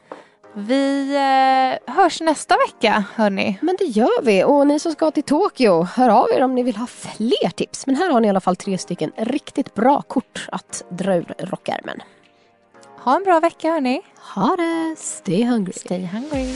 Vi 0.57 1.15
eh, 1.15 1.93
hörs 1.95 2.21
nästa 2.21 2.55
vecka 2.67 3.03
hörni. 3.15 3.57
Men 3.61 3.75
det 3.79 3.85
gör 3.85 4.21
vi 4.21 4.43
och 4.43 4.67
ni 4.67 4.79
som 4.79 4.91
ska 4.91 5.11
till 5.11 5.23
Tokyo, 5.23 5.83
hör 5.83 6.09
av 6.09 6.27
er 6.35 6.43
om 6.43 6.55
ni 6.55 6.63
vill 6.63 6.75
ha 6.75 6.87
fler 6.87 7.49
tips. 7.49 7.87
Men 7.87 7.95
här 7.95 8.09
har 8.11 8.19
ni 8.19 8.27
i 8.27 8.29
alla 8.29 8.39
fall 8.39 8.55
tre 8.55 8.77
stycken 8.77 9.11
riktigt 9.17 9.73
bra 9.73 10.01
kort 10.01 10.47
att 10.51 10.83
dra 10.89 11.15
ur 11.15 11.33
rockärmen. 11.39 12.01
Ha 12.99 13.15
en 13.15 13.23
bra 13.23 13.39
vecka 13.39 13.71
hörni. 13.71 14.01
Ha 14.35 14.55
det! 14.55 14.95
Stay 14.97 15.43
hungry! 15.43 15.73
Stay 15.73 16.05
hungry. 16.05 16.53